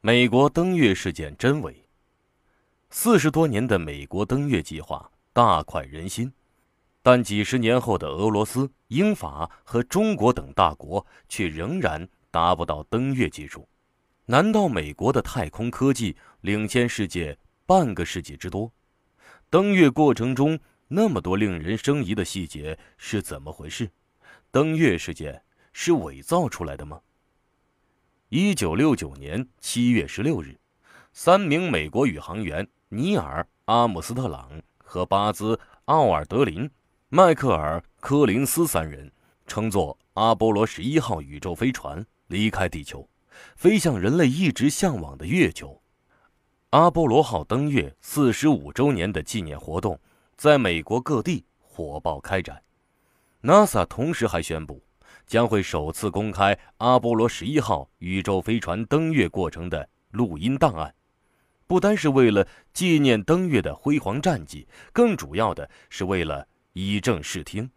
[0.00, 1.84] 美国登月事件真伪？
[2.88, 6.32] 四十多年的美国登月计划大快人心，
[7.02, 13.68] 但几十年后的俄罗斯、英法和中国等大国却仍然达不到登月技术。
[14.24, 17.36] 难道美国的太空科技领先世界
[17.66, 18.72] 半个世纪之多？
[19.50, 23.90] 登月过程中那么多令人生疑的细节是怎么回事？
[24.52, 27.00] 登月事件是伪造出来的吗？
[28.30, 30.54] 一九六九年七月十六日，
[31.14, 36.70] 三名美国宇航员尼尔·阿姆斯特朗和巴兹·奥尔德林、
[37.08, 39.10] 迈克尔·科林斯三人
[39.46, 43.08] 乘坐阿波罗十一号宇宙飞船离开地球，
[43.56, 45.80] 飞向人类一直向往的月球。
[46.68, 49.98] 阿波罗号登月四十五周年的纪念活动
[50.36, 52.62] 在美国各地火爆开展。
[53.40, 54.82] NASA 同时还宣布。
[55.28, 60.92] 将会首次公开阿波罗十一号宇宙飞船登月过程的录音档案，
[61.66, 67.70] 不单是为了纪念登月的辉煌战绩，更主要的是为了以正视听。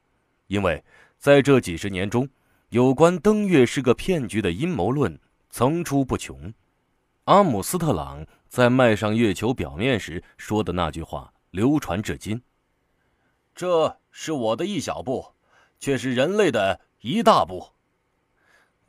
[0.47, 0.81] 因为
[1.17, 2.27] 在这几十年中，
[2.69, 6.53] 有关登月是个骗局的阴谋论层出不穷。
[7.25, 12.41] 阿姆斯特朗在迈上月球表面时说的那句话流传至今
[13.53, 15.33] ：“这是我的一小步，
[15.81, 16.79] 却是人类的。
[17.03, 17.67] ”一大步，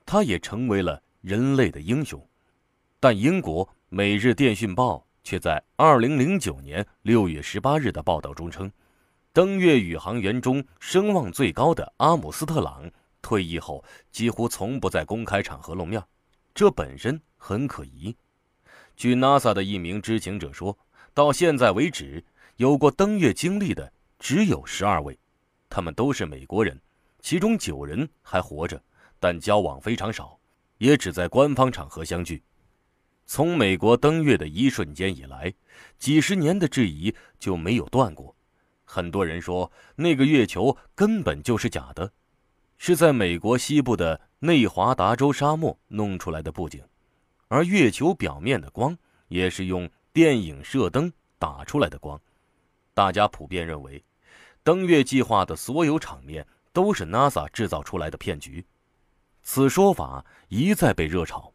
[0.04, 2.22] 他也成为了人类的英雄。
[3.00, 8.70] 但英国《每日电讯报》却在二零零九年六月十八日的报道中称，
[9.32, 12.90] 登月宇航员中声望最高的阿姆斯特朗
[13.22, 16.04] 退役后几乎从不在公开场合露面，
[16.54, 18.14] 这本身很可疑。
[18.94, 20.76] 据 NASA 的一名知情者说，
[21.14, 22.22] 到现在为止，
[22.56, 25.18] 有过登月经历的只有十二位，
[25.70, 26.78] 他们都是美国人。
[27.22, 28.82] 其中九人还活着，
[29.20, 30.38] 但交往非常少，
[30.78, 32.42] 也只在官方场合相聚。
[33.26, 35.54] 从美国登月的一瞬间以来，
[35.98, 38.34] 几十年的质疑就没有断过。
[38.84, 42.12] 很多人说那个月球根本就是假的，
[42.76, 46.82] 是在美国西部的内华达州沙漠弄出来的布景，
[47.46, 48.98] 而月球表面的光
[49.28, 52.20] 也是用电影射灯打出来的光。
[52.92, 54.04] 大家普遍认为，
[54.64, 56.44] 登月计划的所有场面。
[56.72, 58.64] 都是 NASA 制造出来的骗局，
[59.42, 61.52] 此说法一再被热炒。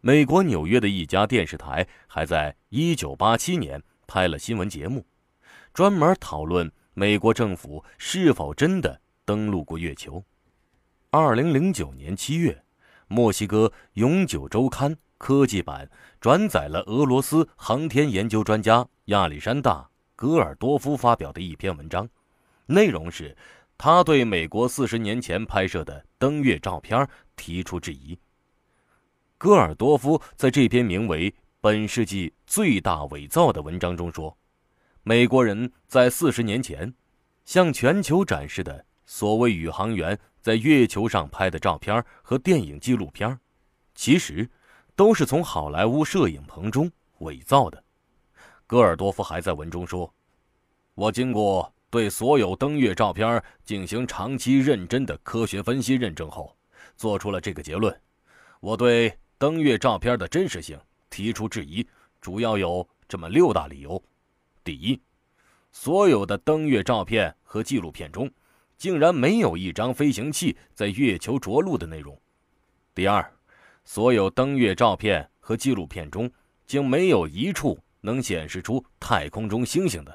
[0.00, 5.04] 美国纽约的一家电视台还在1987年拍了新闻节目，
[5.74, 10.24] 专门讨论美国政府是否真的登陆过月球。
[11.10, 12.62] 2009年7月，
[13.08, 19.82] 墨西哥《永久周刊》科技版转载了俄罗斯航天研究专家亚历山大·
[20.14, 22.08] 戈尔多夫发表的一篇文章，
[22.66, 23.36] 内容是。
[23.82, 28.18] 他对美国四十年前拍摄的登月照片提出质疑。
[29.38, 31.30] 戈尔多夫在这篇名为
[31.62, 34.36] 《本世纪最大伪造》的文章中说，
[35.02, 36.92] 美国人在四十年前
[37.46, 43.40] 向全球展示的所谓宇航员在月球上拍的照片和电影纪录片，
[43.94, 44.46] 其实
[44.94, 47.82] 都是从好莱坞摄影棚中伪造的。
[48.66, 50.12] 戈尔多夫还在文中说
[50.92, 56.56] ：“我经过。”对所有登月照片进行长期认真的科学分析认证后，
[56.96, 57.94] 做出了这个结论。
[58.60, 60.78] 我对登月照片的真实性
[61.10, 61.84] 提出质疑，
[62.20, 64.00] 主要有这么六大理由：
[64.62, 65.00] 第一，
[65.72, 68.30] 所有的登月照片和纪录片中，
[68.78, 72.14] 竟然没有一张飞行器在月球着陆的内容；
[72.94, 73.28] 第二，
[73.82, 76.30] 所有登月照片和纪录片中，
[76.68, 80.12] 竟没有一处能显示出太空中星星的；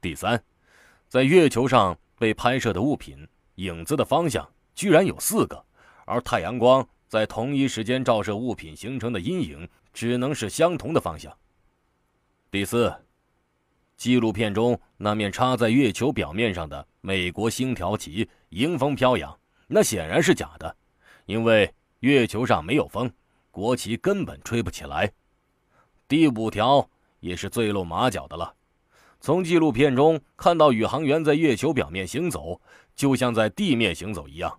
[0.00, 0.42] 第三。
[1.16, 5.64] 在月球上被拍摄的物品影子的方向居然有四个，
[6.04, 11.34] 而太阳光在同一时间照射物品形成的阴影只能是相同的方向。
[12.50, 12.94] 第四，
[13.96, 19.34] 纪录片中那面插在月球表面上的美国星条旗迎风飘扬，
[19.68, 20.76] 那显然是假的，
[21.24, 23.10] 因为月球上没有风，
[23.50, 25.10] 国旗根本吹不起来。
[26.06, 26.86] 第五条
[27.20, 28.54] 也是最露马脚的了。
[29.20, 32.60] 从纪录片中看到宇航员在月球表面行走，
[32.94, 34.56] 就像在地面行走一样。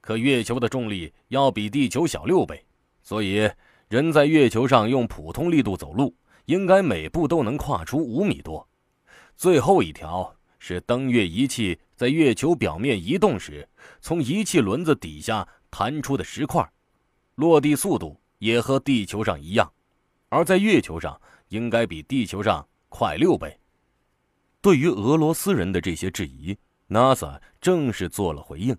[0.00, 2.62] 可月球的重力要比地球小六倍，
[3.02, 3.48] 所以
[3.88, 6.14] 人在月球上用普通力度走路，
[6.46, 8.66] 应该每步都能跨出五米多。
[9.36, 13.66] 最后一条是登月仪器在月球表面移动时，
[14.00, 16.68] 从仪器轮子底下弹出的石块，
[17.36, 19.72] 落地速度也和地球上一样，
[20.28, 21.18] 而在月球上
[21.48, 23.56] 应该比地球上快六倍。
[24.62, 26.56] 对于俄罗斯人的这些质疑
[26.88, 28.76] ，NASA 正式做了回应。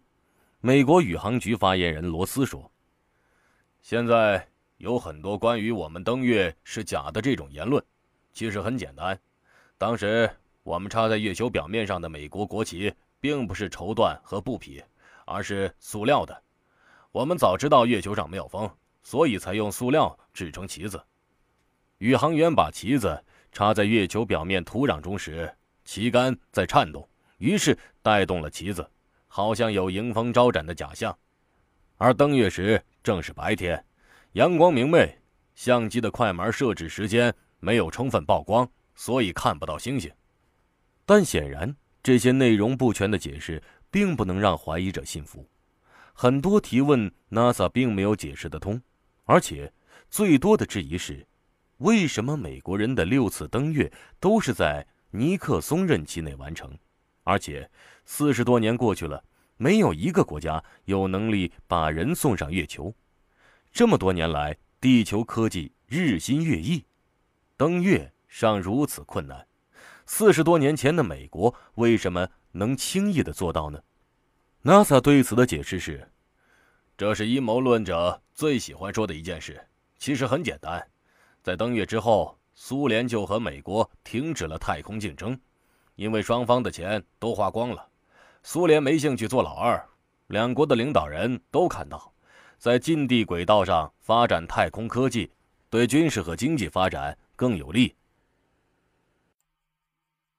[0.61, 2.71] 美国宇航局发言人罗斯说
[3.83, 4.47] ：“现在
[4.77, 7.83] 有很多关于我们登月是假的这种言论，
[8.31, 9.19] 其实很简单。
[9.77, 10.29] 当时
[10.63, 14.81] 我们插在月球表面上的美国国旗，并不是绸缎和布匹，
[15.25, 16.41] 而是塑料的。
[17.11, 18.71] 我们早知道月球上没有风，
[19.01, 21.03] 所以才用塑料制成旗子。
[21.97, 23.21] 宇航员把旗子
[23.51, 25.53] 插在月球表面土壤中时，
[25.83, 27.07] 旗杆在颤动，
[27.37, 28.89] 于是带动了旗子，
[29.27, 31.17] 好像有迎风招展的假象。
[31.97, 33.83] 而登月时正是白天。
[34.33, 35.17] 阳光明媚，
[35.55, 40.11] 相机的快门设置时间没有充分曝光，所以看不到星星。
[41.05, 45.47] 但显然，这些内容不全的解释并不能让怀疑者信服。
[46.13, 48.81] 很多提问，NASA 并没有解释得通。
[49.25, 49.71] 而且，
[50.09, 51.25] 最多的质疑是：
[51.77, 56.75] 为什么美国人的六次登月都是在尼克松任期内完成？
[57.23, 57.69] 而且，
[58.03, 59.23] 四十多年过去了，
[59.57, 62.93] 没有一个国家有能力把人送上月球。
[63.71, 66.83] 这么多年来，地球科技日新月异，
[67.55, 69.47] 登月尚如此困难，
[70.07, 73.79] 四十多年前的美国为什么能轻易的做到呢
[74.63, 76.11] ？NASA 对此的解释是：
[76.97, 79.63] 这是阴谋论者最喜欢说的一件事。
[79.99, 80.85] 其实很简单，
[81.41, 85.39] 在登月之后，苏联就和美国停止了太空竞争，
[85.95, 87.87] 因为双方的钱都花光了，
[88.43, 89.83] 苏联没兴趣做老二，
[90.27, 92.13] 两国的领导人都看到。
[92.57, 95.29] 在近地轨道上发展太空科技，
[95.69, 97.93] 对军事和经济发展更有利。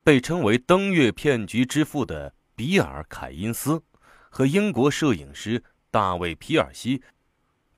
[0.02, 3.82] 被称为“登月骗局之父”的比尔·凯因斯
[4.30, 7.02] 和英国摄影师大卫·皮尔西，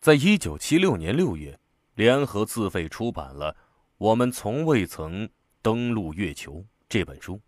[0.00, 1.58] 在一九七六年六月
[1.94, 3.52] 联合自费出版了
[3.98, 5.28] 《我们从未曾
[5.62, 6.52] 登陆月球》
[6.88, 7.40] 这本书。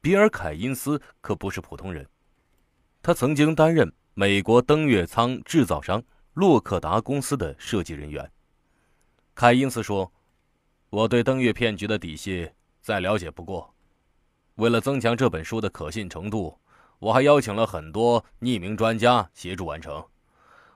[0.00, 2.06] 比尔·凯因斯可不是普通人，
[3.02, 6.02] 他曾经担任美国登月舱制造商。
[6.34, 8.28] 洛克达公司的设计人员
[9.36, 10.12] 凯因斯说
[10.90, 12.50] ：“我对登月骗局的底细
[12.80, 13.72] 再了解不过。
[14.56, 16.58] 为了增强这本书的可信程度，
[16.98, 20.04] 我还邀请了很多匿名专家协助完成。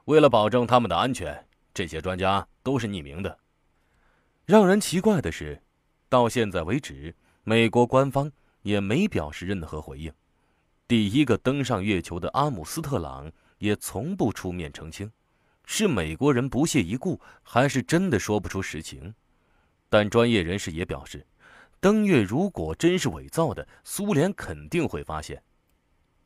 [0.04, 3.36] 为了保证他们的安全，这些专家都是匿名的。
[4.48, 5.60] 让人奇怪的是，
[6.08, 7.14] 到现在为止，
[7.44, 10.10] 美国官方也没表示任何回应。
[10.86, 15.12] 第一个登上月球的阿姆斯特朗也从不出面澄清。”
[15.66, 19.12] 是美国人不屑一顾，还是真的说不出实情？
[19.90, 21.26] 但专业人士也表示，
[21.78, 25.42] 登月如果真是伪造的，苏联肯定会发现，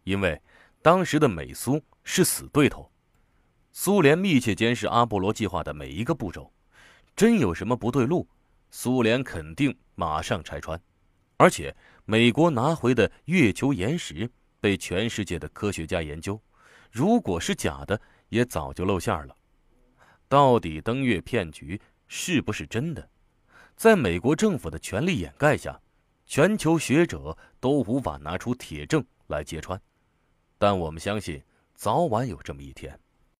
[0.05, 0.41] 因为
[0.81, 2.89] 当时的美苏是死对头，
[3.73, 6.53] 苏联密切监视阿波罗计划的每一个步骤，
[7.17, 8.29] 真有什么不对路，
[8.71, 10.81] 苏联肯定马上拆穿。
[11.37, 11.75] 而且，
[12.05, 14.31] 美国拿回的月球岩石
[14.61, 16.41] 被全世界的科学家研究，
[16.91, 18.01] 如果是假的。
[18.33, 19.37] 也早就露馅了。
[20.27, 21.79] 到底登月骗局
[22.09, 23.07] 是不是真的？
[23.77, 25.79] 在美国政府的全力掩盖下，
[26.25, 29.79] 全球学者都无法拿出铁证来揭穿。
[30.57, 31.43] 但我们相信，
[31.75, 32.99] 早晚有这么一天。